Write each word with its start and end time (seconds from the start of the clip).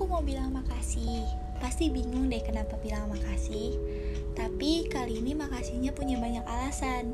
aku 0.00 0.08
mau 0.08 0.24
bilang 0.24 0.56
makasih. 0.56 1.28
Pasti 1.60 1.92
bingung 1.92 2.32
deh 2.32 2.40
kenapa 2.40 2.80
bilang 2.80 3.12
makasih. 3.12 3.76
Tapi 4.32 4.88
kali 4.88 5.20
ini 5.20 5.36
makasihnya 5.36 5.92
punya 5.92 6.16
banyak 6.16 6.40
alasan. 6.48 7.12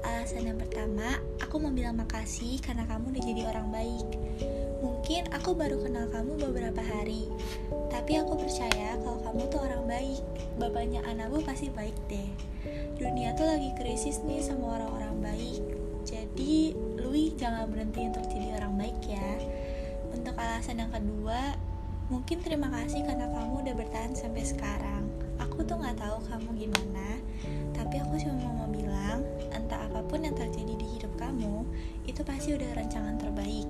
Alasan 0.00 0.48
yang 0.48 0.56
pertama, 0.56 1.20
aku 1.44 1.60
mau 1.60 1.68
bilang 1.68 2.00
makasih 2.00 2.64
karena 2.64 2.88
kamu 2.88 3.12
udah 3.12 3.22
jadi 3.28 3.42
orang 3.44 3.68
baik. 3.68 4.08
Mungkin 4.80 5.28
aku 5.36 5.52
baru 5.52 5.84
kenal 5.84 6.08
kamu 6.08 6.40
beberapa 6.48 6.80
hari, 6.80 7.28
tapi 7.92 8.16
aku 8.16 8.40
percaya 8.40 8.96
kalau 9.04 9.20
kamu 9.20 9.42
tuh 9.52 9.60
orang 9.60 9.84
baik. 9.84 10.24
Bapaknya 10.56 11.04
Anabu 11.04 11.44
pasti 11.44 11.68
baik 11.68 11.96
deh. 12.08 12.30
Dunia 12.96 13.36
tuh 13.36 13.44
lagi 13.48 13.68
krisis 13.76 14.24
nih 14.24 14.40
sama 14.40 14.80
orang-orang 14.80 15.16
baik. 15.20 15.60
Jadi, 16.08 16.72
Lui 17.00 17.32
jangan 17.36 17.68
berhenti 17.68 18.08
untuk 18.08 18.24
jadi 18.32 18.60
orang 18.60 18.80
baik 18.80 19.00
ya. 19.08 19.23
Yang 20.64 20.96
kedua, 20.96 21.40
mungkin 22.08 22.40
terima 22.40 22.66
kasih 22.72 23.04
karena 23.04 23.28
kamu 23.30 23.62
udah 23.62 23.74
bertahan 23.78 24.12
sampai 24.16 24.42
sekarang. 24.42 25.06
Aku 25.36 25.60
tuh 25.62 25.76
nggak 25.76 26.00
tahu 26.00 26.18
kamu 26.28 26.48
gimana, 26.66 27.20
tapi 27.76 28.00
aku 28.00 28.16
cuma 28.20 28.48
mau 28.52 28.68
bilang, 28.72 29.22
entah 29.52 29.86
apa 29.86 30.02
pun 30.02 30.24
yang 30.24 30.34
terjadi 30.34 30.74
di 30.74 30.86
hidup 30.98 31.14
kamu, 31.20 31.62
itu 32.08 32.20
pasti 32.26 32.58
udah 32.58 32.74
rancangan 32.74 33.20
terbaik. 33.20 33.68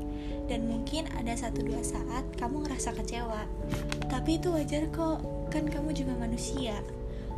Dan 0.48 0.70
mungkin 0.70 1.11
ada 1.19 1.34
satu 1.37 1.61
dua 1.61 1.84
saat 1.84 2.25
kamu 2.41 2.65
ngerasa 2.69 2.97
kecewa, 2.97 3.42
tapi 4.09 4.41
itu 4.41 4.55
wajar 4.55 4.89
kok, 4.95 5.20
kan 5.53 5.69
kamu 5.69 5.92
juga 5.92 6.15
manusia. 6.17 6.79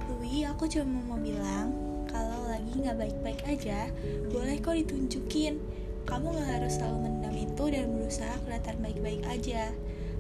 Lui, 0.06 0.46
aku 0.46 0.70
cuma 0.70 1.00
mau 1.10 1.18
bilang, 1.18 1.74
kalau 2.06 2.48
lagi 2.48 2.70
nggak 2.70 2.98
baik-baik 2.98 3.40
aja, 3.44 3.90
boleh 4.30 4.62
kok 4.62 4.78
ditunjukin 4.78 5.58
kamu 6.06 6.38
gak 6.38 6.48
harus 6.62 6.78
selalu 6.78 6.98
mendam 7.10 7.34
itu 7.34 7.64
dan 7.68 7.84
berusaha 7.90 8.34
kelihatan 8.46 8.76
baik-baik 8.78 9.22
aja. 9.26 9.74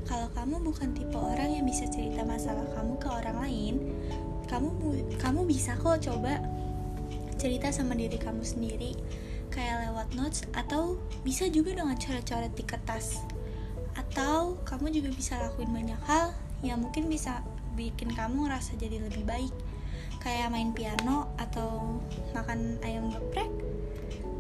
Kalau 0.06 0.28
kamu 0.34 0.62
bukan 0.62 0.94
tipe 0.94 1.18
orang 1.18 1.50
yang 1.50 1.66
bisa 1.66 1.86
cerita 1.90 2.22
masalah 2.22 2.66
kamu 2.74 2.94
ke 2.98 3.08
orang 3.10 3.36
lain, 3.42 3.74
kamu 4.46 4.70
kamu 5.18 5.40
bisa 5.46 5.74
kok 5.78 5.98
coba 6.02 6.42
cerita 7.38 7.74
sama 7.74 7.98
diri 7.98 8.14
kamu 8.14 8.42
sendiri, 8.42 8.94
kayak 9.50 9.90
lewat 9.90 10.08
notes 10.14 10.46
atau 10.54 10.98
bisa 11.26 11.50
juga 11.50 11.74
dengan 11.74 11.98
coret-coret 11.98 12.54
di 12.54 12.64
kertas. 12.66 13.22
Atau 13.98 14.62
kamu 14.62 14.94
juga 14.94 15.10
bisa 15.10 15.42
lakuin 15.42 15.74
banyak 15.74 16.00
hal 16.06 16.34
yang 16.62 16.82
mungkin 16.82 17.10
bisa 17.10 17.42
bikin 17.74 18.14
kamu 18.14 18.46
ngerasa 18.46 18.78
jadi 18.78 19.02
lebih 19.10 19.26
baik, 19.26 19.54
kayak 20.22 20.54
main 20.54 20.70
piano 20.70 21.34
atau 21.34 21.98
makan 22.30 22.78
ayam 22.86 23.10
geprek 23.10 23.50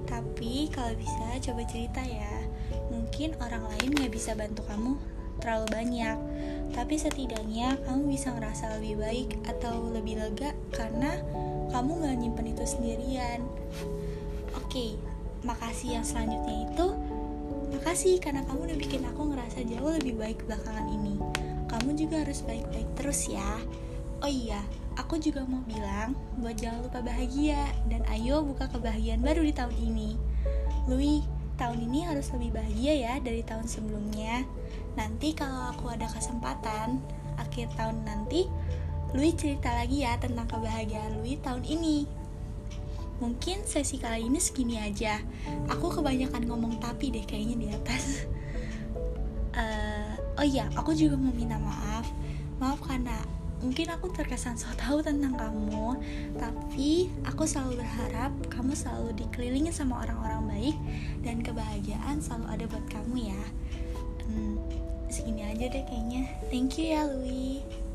tapi 0.06 0.70
kalau 0.72 0.94
bisa 0.96 1.36
coba 1.50 1.62
cerita 1.68 2.00
ya. 2.00 2.46
Mungkin 2.88 3.36
orang 3.42 3.66
lain 3.74 3.98
gak 3.98 4.12
bisa 4.14 4.32
bantu 4.32 4.62
kamu 4.64 4.94
terlalu 5.42 5.66
banyak. 5.68 6.16
Tapi 6.72 6.94
setidaknya 6.96 7.76
kamu 7.84 8.14
bisa 8.14 8.32
ngerasa 8.32 8.78
lebih 8.80 9.02
baik 9.02 9.28
atau 9.46 9.90
lebih 9.90 10.18
lega 10.22 10.54
karena 10.72 11.20
kamu 11.74 12.06
gak 12.06 12.16
nyimpen 12.16 12.54
itu 12.54 12.64
sendirian. 12.64 13.42
Oke, 14.56 14.96
makasih 15.44 16.00
yang 16.00 16.06
selanjutnya 16.06 16.70
itu 16.70 16.86
Makasih 17.76 18.22
karena 18.22 18.46
kamu 18.46 18.72
udah 18.72 18.78
bikin 18.78 19.02
aku 19.04 19.22
ngerasa 19.30 19.62
jauh 19.66 19.92
lebih 19.98 20.14
baik 20.18 20.38
belakangan 20.46 20.86
ini. 20.90 21.18
Kamu 21.66 21.98
juga 21.98 22.22
harus 22.22 22.42
baik-baik 22.46 22.88
terus 22.94 23.26
ya. 23.26 23.58
Oh 24.22 24.30
iya, 24.30 24.62
aku 24.96 25.20
juga 25.20 25.44
mau 25.44 25.60
bilang 25.68 26.16
buat 26.40 26.56
jangan 26.56 26.88
lupa 26.88 27.04
bahagia 27.04 27.70
dan 27.86 28.02
ayo 28.16 28.40
buka 28.42 28.66
kebahagiaan 28.72 29.20
baru 29.20 29.44
di 29.44 29.52
tahun 29.52 29.76
ini. 29.76 30.10
Louis, 30.88 31.20
tahun 31.60 31.84
ini 31.88 32.08
harus 32.08 32.32
lebih 32.32 32.56
bahagia 32.56 32.92
ya 32.96 33.14
dari 33.20 33.44
tahun 33.44 33.68
sebelumnya. 33.68 34.44
Nanti 34.96 35.36
kalau 35.36 35.72
aku 35.76 35.92
ada 35.92 36.08
kesempatan, 36.08 37.00
akhir 37.36 37.68
tahun 37.76 38.04
nanti, 38.08 38.48
Louis 39.12 39.36
cerita 39.36 39.72
lagi 39.72 40.04
ya 40.04 40.16
tentang 40.16 40.48
kebahagiaan 40.48 41.20
Louis 41.20 41.36
tahun 41.44 41.64
ini. 41.64 42.08
Mungkin 43.16 43.64
sesi 43.64 43.96
kali 43.96 44.28
ini 44.28 44.36
segini 44.36 44.76
aja. 44.76 45.20
Aku 45.72 45.88
kebanyakan 45.88 46.44
ngomong 46.44 46.76
tapi 46.80 47.08
deh 47.12 47.24
kayaknya 47.24 47.56
di 47.56 47.68
atas. 47.72 48.28
uh, 49.56 50.12
oh 50.40 50.44
iya, 50.44 50.68
aku 50.76 50.92
juga 50.92 51.16
mau 51.16 51.32
minta 51.32 51.56
maaf. 51.56 52.04
Maaf 52.60 52.80
karena 52.84 53.16
mungkin 53.64 53.88
aku 53.88 54.12
terkesan 54.12 54.60
so 54.60 54.68
tau 54.76 55.00
tentang 55.00 55.32
kamu 55.32 55.96
tapi 56.36 57.08
aku 57.24 57.48
selalu 57.48 57.80
berharap 57.80 58.32
kamu 58.52 58.76
selalu 58.76 59.16
dikelilingi 59.16 59.72
sama 59.72 60.04
orang-orang 60.04 60.42
baik 60.48 60.76
dan 61.24 61.40
kebahagiaan 61.40 62.20
selalu 62.20 62.46
ada 62.52 62.64
buat 62.68 62.86
kamu 62.92 63.16
ya. 63.32 63.42
Hmm, 64.26 64.58
segini 65.08 65.46
aja 65.46 65.70
deh 65.70 65.84
kayaknya. 65.86 66.28
Thank 66.52 66.76
you 66.76 66.92
ya 66.92 67.08
Louis 67.08 67.85